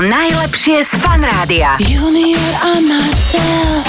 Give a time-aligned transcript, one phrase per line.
[0.00, 1.76] najlepšie z Fan Rádia.
[1.76, 3.84] Junior a Marcel.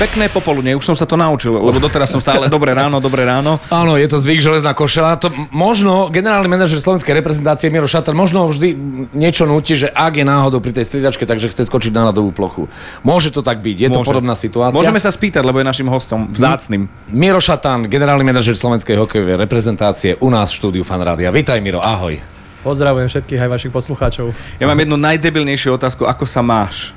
[0.00, 3.60] Pekné popoludne, už som sa to naučil, lebo doteraz som stále dobré ráno, dobré ráno.
[3.68, 5.20] Áno, je to zvyk železná košela.
[5.20, 8.72] To možno generálny manažer slovenskej reprezentácie Miro Šatan možno vždy
[9.12, 12.72] niečo nutí, že ak je náhodou pri tej striedačke, takže chce skočiť na ľadovú plochu.
[13.04, 14.08] Môže to tak byť, je to Môže.
[14.08, 14.72] podobná situácia.
[14.80, 16.88] Môžeme sa spýtať, lebo je našim hostom vzácným.
[17.12, 21.28] Miro Šatan, generálny manažer slovenskej hokejovej reprezentácie u nás v štúdiu Fan Rádia.
[21.28, 22.39] Vítaj Miro, ahoj.
[22.60, 24.36] Pozdravujem všetkých aj vašich poslucháčov.
[24.60, 26.92] Ja mám jednu najdebilnejšiu otázku, ako sa máš?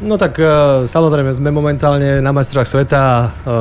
[0.00, 0.48] No tak e,
[0.88, 3.54] samozrejme sme momentálne na majstrách sveta, e,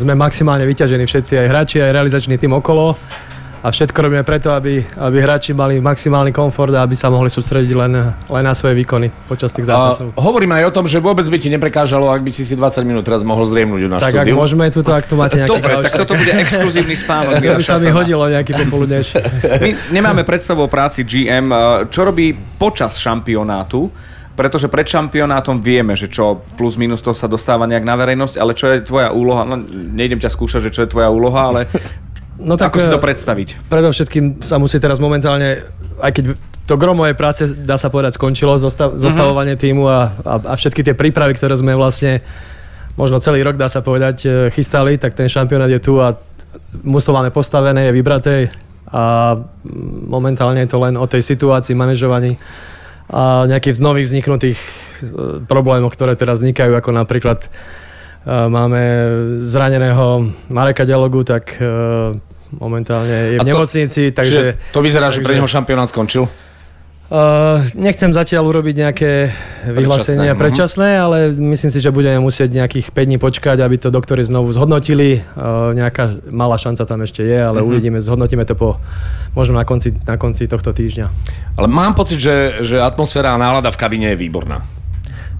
[0.00, 2.96] sme maximálne vyťažení všetci, aj hráči, aj realizačný tým okolo
[3.62, 7.72] a všetko robíme preto, aby, aby hráči mali maximálny komfort a aby sa mohli sústrediť
[7.72, 10.12] len, len na svoje výkony počas tých A zápasov.
[10.16, 13.02] hovoríme aj o tom, že vôbec by ti neprekážalo, ak by si si 20 minút
[13.02, 14.36] teraz mohol zriemnúť na tak ak štúdiu.
[14.36, 17.32] môžeme tuto, ak tu máte nejaký Dobre, tak toto bude exkluzívny spánok.
[17.46, 19.14] To by sa mi hodilo nejaký popoludnejší.
[19.64, 21.48] My nemáme predstavu o práci GM.
[21.88, 23.88] Čo robí počas šampionátu?
[24.36, 28.52] Pretože pred šampionátom vieme, že čo plus minus to sa dostáva nejak na verejnosť, ale
[28.52, 29.48] čo je tvoja úloha?
[29.48, 31.60] No, nejdem ťa skúšať, že čo je tvoja úloha, ale
[32.36, 33.48] No ako si to e, predstaviť?
[33.72, 35.64] Predovšetkým sa musí teraz momentálne,
[36.00, 36.24] aj keď
[36.66, 39.00] to gro mojej práce, dá sa povedať, skončilo, zostav, Mhm.
[39.00, 42.20] zostavovanie týmu a, a, a všetky tie prípravy, ktoré sme vlastne
[42.96, 46.16] možno celý rok, dá sa povedať, e, chystali, tak ten šampionát je tu a
[46.82, 48.34] mužstvo máme postavené, je vybraté
[48.88, 52.40] a mm, momentálne je to len o tej situácii, manažovaní
[53.06, 54.68] a nejakých z nových vzniknutých e,
[55.46, 57.46] problémov, ktoré teraz vznikajú, ako napríklad
[58.26, 58.82] máme
[59.38, 61.66] zraneného Mareka Dialogu, tak e,
[62.58, 64.58] momentálne je v to- nemocnici, takže...
[64.74, 66.26] To vyzerá, že pre takže- neho šampionát skončil.
[67.06, 69.30] Uh, nechcem zatiaľ urobiť nejaké
[69.70, 74.26] vyhlásenia predčasné, ale myslím si, že budeme musieť nejakých 5 dní počkať, aby to doktori
[74.26, 75.22] znovu zhodnotili.
[75.38, 78.82] Uh, nejaká malá šanca tam ešte je, ale uvidíme, zhodnotíme to po
[79.38, 81.06] možno na konci, na konci tohto týždňa.
[81.54, 84.66] Ale mám pocit, že, že atmosféra a nálada v kabine je výborná.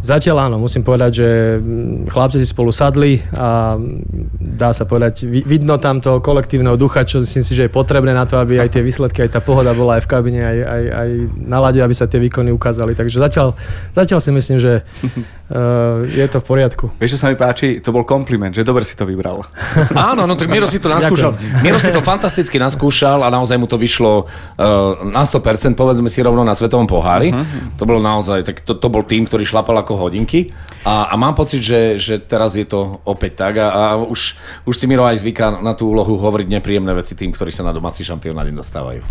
[0.04, 5.26] Zatiaľ áno, musím povedať, že mm, chlapci si spolu sadli a mm, dá sa povedať,
[5.26, 8.60] vi- vidno tam toho kolektívneho ducha, čo myslím si, že je potrebné na to, aby
[8.60, 11.08] aj tie výsledky, aj tá pohoda bola aj v kabine, aj, aj, aj
[11.42, 12.94] na lade, aby sa tie výkony ukázali.
[12.94, 13.56] Takže zatiaľ,
[13.96, 14.72] zatiaľ si myslím, že
[15.52, 16.84] uh, je to v poriadku.
[16.96, 17.78] Vieš, čo sa mi páči?
[17.84, 19.44] To bol kompliment, že dobre si to vybral.
[20.10, 21.36] Áno, no tak Miro si to naskúšal.
[21.60, 26.24] Miro si to fantasticky naskúšal a naozaj mu to vyšlo uh, na 100%, povedzme si
[26.24, 27.30] rovno na Svetovom pohári.
[27.30, 27.76] Uh-huh.
[27.76, 30.50] To bolo naozaj, tak to, to bol tým, ktorý šlapal ako hodinky.
[30.82, 34.74] A, a mám pocit, že, že teraz je to opäť tak a, a už, už
[34.74, 38.00] si Miro aj zvyká na tú úlohu hovoriť nepríjemné veci tým, ktorí sa na domáci
[38.00, 39.02] šampionát dostávajú.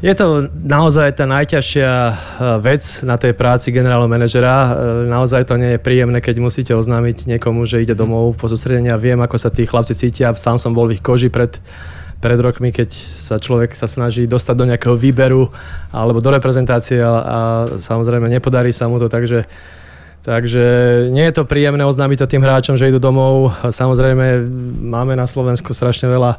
[0.00, 2.14] Je to naozaj tá najťažšia eh,
[2.64, 4.56] vec na tej práci generálneho manažera.
[4.56, 4.68] Eh,
[5.12, 8.96] Naozaj to nie je príjemné, keď musíte oznámiť niekomu, že ide domov po sústredení a
[8.96, 10.32] viem, ako sa tí chlapci cítia.
[10.32, 11.60] Sám som bol v ich koži pred,
[12.24, 15.52] pred rokmi, keď sa človek sa snaží dostať do nejakého výberu
[15.92, 17.38] alebo do reprezentácie a, a
[17.76, 19.44] samozrejme nepodarí sa mu to, takže
[20.20, 20.64] Takže
[21.16, 23.56] nie je to príjemné oznámiť to tým hráčom, že idú domov.
[23.64, 24.44] Samozrejme,
[24.84, 26.36] máme na Slovensku strašne veľa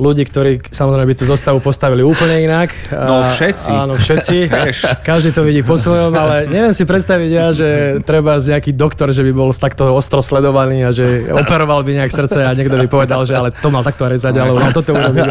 [0.00, 2.72] ľudí, ktorí samozrejme by tú zostavu postavili úplne inak.
[2.88, 3.68] No, A- všetci.
[3.68, 4.36] Áno, všetci.
[5.08, 7.68] Každý to vidí po svojom, ale neviem si predstaviť ja, že
[8.02, 12.10] treba z nejaký doktor, že by bol takto ostro sledovaný a že operoval by nejak
[12.16, 15.28] srdce a niekto by povedal, že ale to mal takto rezať, alebo mal toto urobiť.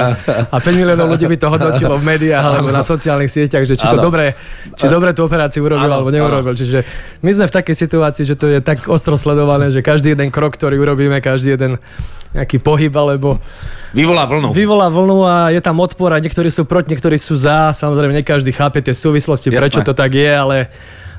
[0.53, 3.89] A 5 miliónov ľudí by to hodnotilo v médiách alebo na sociálnych sieťach, že či
[3.89, 4.37] to dobre,
[4.77, 6.53] či dobre tú operáciu urobil alebo neurobil.
[6.53, 6.85] Čiže
[7.25, 10.53] my sme v takej situácii, že to je tak ostro sledované, že každý jeden krok,
[10.53, 11.81] ktorý urobíme, každý jeden
[12.33, 13.41] nejaký pohyb alebo
[13.89, 14.53] Vyvolá vlnu.
[14.53, 17.73] vyvolá vlnu a je tam odpor a niektorí sú proti, niektorí sú za.
[17.73, 19.57] Samozrejme, nie každý chápe tie súvislosti, Jasné.
[19.57, 20.69] prečo to tak je, ale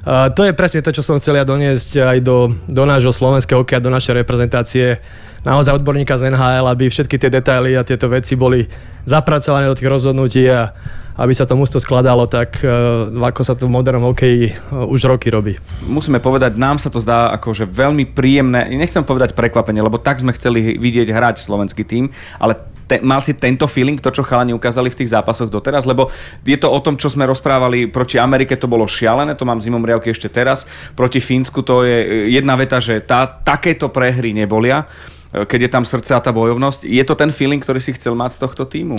[0.07, 3.85] to je presne to, čo som chcel ja doniesť aj do, do nášho slovenského hokeja,
[3.85, 5.01] do našej reprezentácie.
[5.45, 8.65] Naozaj odborníka z NHL, aby všetky tie detaily a tieto veci boli
[9.09, 10.73] zapracované do tých rozhodnutí a
[11.21, 15.05] aby sa to mužstvo skladalo tak, uh, ako sa to v modernom hokeji uh, už
[15.05, 15.61] roky robí.
[15.85, 20.25] musíme povedať, nám sa to zdá ako že veľmi príjemné, nechcem povedať prekvapenie, lebo tak
[20.25, 22.09] sme chceli vidieť hrať slovenský tým,
[22.41, 22.57] ale
[22.91, 26.11] te, mal si tento feeling, to čo chalani ukázali v tých zápasoch doteraz, lebo
[26.43, 29.87] je to o tom, čo sme rozprávali proti Amerike, to bolo šialené, to mám zimom
[29.87, 30.67] riavky ešte teraz,
[30.99, 34.91] proti Fínsku to je e, jedna veta, že tá, takéto prehry nebolia,
[35.31, 36.83] e, keď je tam srdce a tá bojovnosť.
[36.91, 38.99] Je to ten feeling, ktorý si chcel mať z tohto týmu?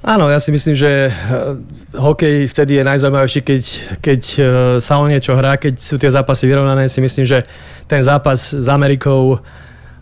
[0.00, 1.12] Áno, ja si myslím, že eh,
[1.92, 3.62] hokej vtedy je najzaujímavejší, keď,
[4.00, 4.20] keď
[4.80, 6.88] sa o niečo hrá, keď sú tie zápasy vyrovnané.
[6.88, 7.44] Si myslím, že
[7.84, 9.40] ten zápas s Amerikou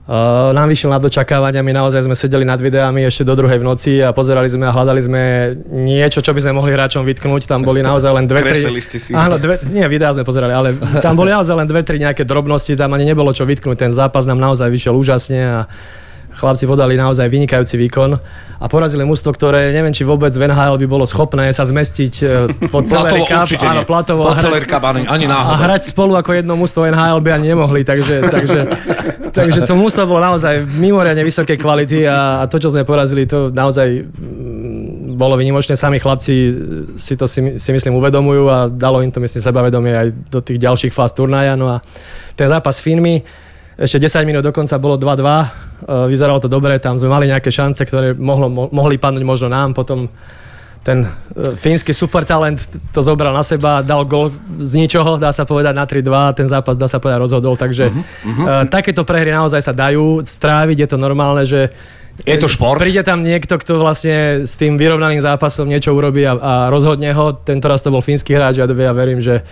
[0.09, 4.01] Uh, nám vyšiel nad očakávaniami, naozaj sme sedeli nad videami ešte do druhej v noci
[4.01, 5.23] a pozerali sme a hľadali sme
[5.69, 7.45] niečo, čo by sme mohli hráčom vytknúť.
[7.45, 8.65] Tam boli naozaj len dve, tri...
[8.81, 9.13] Ste si.
[9.13, 10.73] Áno, dve, nie, videá sme pozerali, ale
[11.05, 13.77] tam boli naozaj len dve, tri nejaké drobnosti, tam ani nebolo čo vytknúť.
[13.77, 15.59] Ten zápas nám naozaj vyšiel úžasne a
[16.39, 18.15] chlapci podali naozaj vynikajúci výkon
[18.59, 22.27] a porazili mužstvo, ktoré neviem, či vôbec v NHL by bolo schopné sa zmestiť e,
[22.71, 25.59] pod Platovo Cup, áno, platovo, Po a hrať- celý Cup ani, ani a náhodou.
[25.67, 28.61] hrať spolu ako jedno mužstvo NHL by ani nemohli, takže, takže,
[29.35, 33.51] takže to mužstvo bolo naozaj mimoriadne vysokej kvality a, a to, čo sme porazili, to
[33.51, 35.75] naozaj mm, bolo vynimočné.
[35.75, 36.35] Sami chlapci
[36.95, 40.63] si to si, si myslím uvedomujú a dalo im to myslím sebavedomie aj do tých
[40.63, 41.59] ďalších fáz turnaja.
[41.59, 41.83] No a
[42.39, 43.27] ten zápas s Finmi,
[43.79, 45.47] ešte 10 minút dokonca bolo 2-2, e,
[46.11, 49.71] vyzeralo to dobre, tam sme mali nejaké šance, ktoré mohlo, mo, mohli padnúť možno nám,
[49.71, 50.11] potom
[50.83, 52.59] ten e, fínsky supertalent
[52.91, 56.75] to zobral na seba, dal gol z ničoho, dá sa povedať na 3-2, ten zápas
[56.75, 58.03] dá sa povedať rozhodol, takže uh-huh,
[58.43, 61.71] uh takéto prehry naozaj sa dajú stráviť, je to normálne, že
[62.27, 62.83] Je to šport.
[62.83, 67.31] Príde tam niekto, kto vlastne s tým vyrovnaným zápasom niečo urobí a, a rozhodne ho.
[67.31, 69.47] Tento raz to bol fínsky hráč a ja verím, že,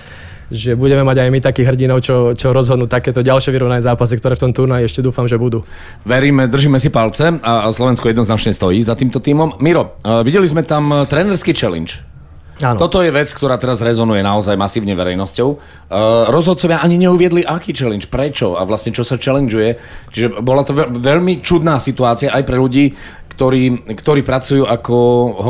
[0.51, 4.35] že budeme mať aj my takých hrdinov, čo, čo rozhodnú takéto ďalšie vyrovnané zápasy, ktoré
[4.35, 5.63] v tom turnaji ešte dúfam, že budú.
[6.03, 9.63] Veríme, držíme si palce a Slovensko jednoznačne stojí za týmto týmom.
[9.63, 12.16] Miro, uh, videli sme tam uh, trénerský challenge.
[12.57, 12.81] Áno.
[12.81, 15.49] Toto je vec, ktorá teraz rezonuje naozaj masívne verejnosťou.
[15.53, 19.77] Uh, rozhodcovia ani neuviedli, aký challenge, prečo a vlastne čo sa challengeuje.
[20.09, 22.97] Čiže bola to veľ- veľmi čudná situácia aj pre ľudí,
[23.37, 24.97] ktorí, ktorí pracujú ako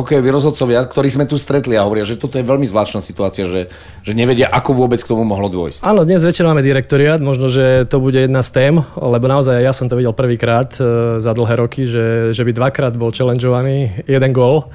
[0.02, 3.70] hokejoví rozhodcovia, ktorí sme tu stretli a hovoria, že toto je veľmi zvláštna situácia, že,
[4.02, 5.86] že nevedia, ako vôbec k tomu mohlo dôjsť.
[5.86, 9.70] Áno, dnes večer máme direktoriát, možno, že to bude jedna z tém, lebo naozaj ja
[9.70, 14.34] som to videl prvýkrát e, za dlhé roky, že, že by dvakrát bol challengeovaný jeden
[14.34, 14.66] gól.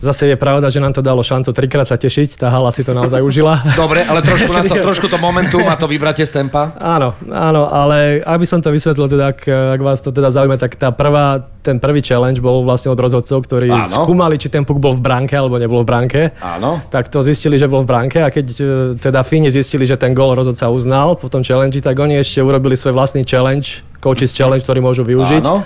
[0.00, 2.96] Zase je pravda, že nám to dalo šancu trikrát sa tešiť, tá hala si to
[2.96, 3.60] naozaj užila.
[3.76, 6.72] Dobre, ale trošku, nás to, trošku to momentum a to vybratie z tempa.
[6.80, 10.80] Áno, áno, ale aby som to vysvetlil, teda, ak, ak vás to teda zaujíma, tak
[10.80, 13.86] tá prvá, ten prvý challenge bol vlastne od rozhodcov, ktorí Áno.
[13.86, 16.20] skúmali, či ten puk bol v bránke alebo nebol v bránke.
[16.42, 16.82] Áno.
[16.90, 18.64] Tak to zistili, že bol v bránke a keď e,
[18.98, 22.74] teda Fíni zistili, že ten gól rozhodca uznal po tom challenge, tak oni ešte urobili
[22.74, 25.44] svoj vlastný challenge, coaches challenge, ktorý môžu využiť.
[25.46, 25.62] Áno.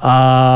[0.00, 0.14] A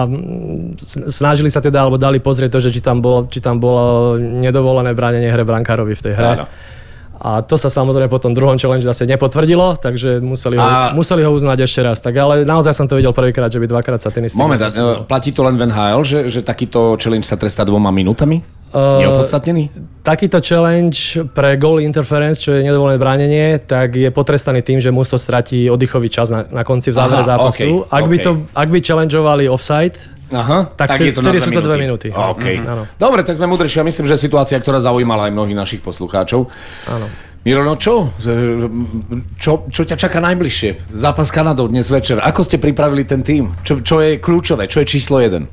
[0.08, 0.80] mm,
[1.12, 4.96] snažili sa teda, alebo dali pozrieť to, že či tam bolo, či tam bolo nedovolené
[4.96, 6.32] bránenie hre brankárovi v tej hre.
[6.40, 6.46] Áno.
[7.24, 11.24] A to sa samozrejme po tom druhom challenge zase nepotvrdilo, takže museli ho, A- museli
[11.24, 12.02] ho uznať ešte raz.
[12.02, 14.36] Tak ale naozaj som to videl prvýkrát, že by dvakrát sa ten istý...
[14.36, 18.44] Moment, e, platí to len v NHL, že, že takýto challenge sa trestá dvoma minútami?
[18.74, 19.70] Uh, Neopodstatnený?
[20.02, 25.14] Takýto challenge pre goal interference, čo je nedovolené bránenie, tak je potrestaný tým, že mužstvo
[25.14, 27.54] stratí oddychový čas na, na konci v závere Aha, zápasu.
[27.54, 28.24] okej, ak, by okej.
[28.26, 29.94] to, ak by challengeovali offside,
[30.34, 32.10] Aha, Tak vtedy- vtedy sú to dve minúty.
[32.10, 32.42] OK.
[32.42, 32.82] Mhm, áno.
[32.98, 33.78] Dobre, tak sme múdrejší.
[33.78, 36.50] Ja myslím, že situácia, ktorá zaujímala aj mnohých našich poslucháčov.
[36.90, 37.06] áno.
[37.44, 38.08] Miro, no čo?
[39.36, 39.68] čo?
[39.68, 40.96] Čo ťa čaká najbližšie?
[40.96, 42.16] Zápas s Kanadou dnes večer.
[42.16, 43.52] Ako ste pripravili ten tým?
[43.60, 44.64] Čo, čo je kľúčové?
[44.64, 45.44] Čo je číslo jeden?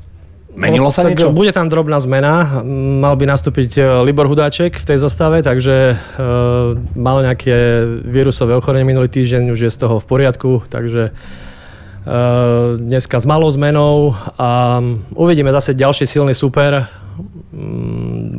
[0.51, 1.31] Menilo sa niečo?
[1.31, 2.63] Bude tam drobná zmena.
[2.99, 8.83] Mal by nastúpiť e, Libor Hudáček v tej zostave, takže uh, mal nejaké vírusové ochorenie
[8.83, 14.83] minulý týždeň, už je z toho v poriadku, takže uh, dneska s malou zmenou a
[15.15, 16.91] uvidíme zase ďalší silný super.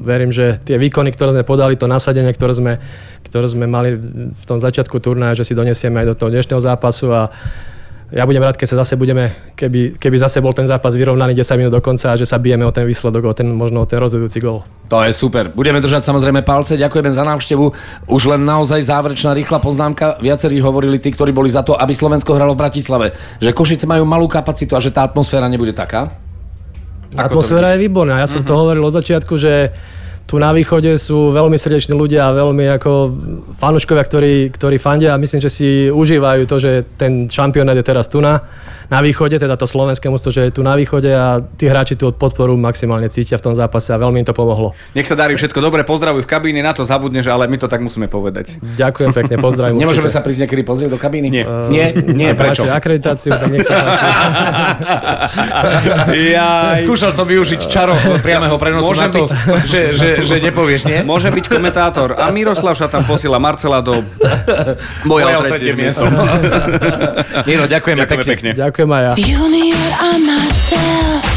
[0.02, 2.72] Verím, že tie výkony, ktoré sme podali, to nasadenie, ktoré sme,
[3.24, 3.96] ktoré sme mali
[4.32, 7.32] v tom začiatku turnaja, že si donesieme aj do toho dnešného zápasu a
[8.12, 11.56] ja budem rád, keď sa zase budeme, keby, keby zase bol ten zápas vyrovnaný 10
[11.56, 13.96] minút do konca a že sa bijeme o ten výsledok, o ten, možno o ten
[13.96, 14.60] rozhodujúci gol.
[14.92, 15.48] To je super.
[15.48, 16.76] Budeme držať samozrejme palce.
[16.76, 17.72] Ďakujeme za návštevu.
[18.12, 20.20] Už len naozaj záverečná rýchla poznámka.
[20.20, 23.16] Viacerí hovorili tí, ktorí boli za to, aby Slovensko hralo v Bratislave.
[23.40, 26.12] Že Košice majú malú kapacitu a že tá atmosféra nebude taká.
[27.16, 28.20] Atmosféra je výborná.
[28.20, 29.72] Ja som to hovoril od začiatku, že
[30.26, 32.90] tu na východe sú veľmi srdeční ľudia a veľmi ako
[33.58, 38.08] fanúškovia, ktorí, ktorí fandia a myslím, že si užívajú to, že ten šampionát je teraz
[38.08, 38.40] tu na,
[38.92, 42.12] na východe, teda to slovenské mústvo, že je tu na východe a tí hráči tú
[42.12, 44.76] podporu maximálne cítia v tom zápase a veľmi im to pomohlo.
[44.92, 47.80] Nech sa darí všetko dobre, pozdravuj v kabíne, na to zabudneš, ale my to tak
[47.80, 48.60] musíme povedať.
[48.60, 49.80] Ďakujem pekne, pozdravím.
[49.80, 50.20] Nemôžeme určite.
[50.20, 51.32] sa prísť niekedy pozrieť do kabíny?
[51.32, 51.48] Nie.
[51.72, 51.96] Nie?
[51.96, 52.68] Nie, Ak prečo?
[52.68, 54.04] máte akreditáciu, tak nech sa páči.
[56.36, 56.80] Jaj.
[56.84, 59.24] Skúšal som využiť čaro priameho prenosu Môžem na to,
[59.64, 61.00] že, že, že nepovieš, nie?
[61.00, 62.20] Môže byť komentátor.
[62.20, 63.96] A Miroslav sa tam posiela Marcela do
[65.08, 66.04] boja o tretie miesto.
[67.48, 68.28] Miro, ďakujeme, Ďakujeme pekne.
[68.28, 68.50] pekne.
[68.52, 69.20] Ďakujem Schumacher.
[69.20, 69.48] You
[70.00, 71.31] i'm not myself.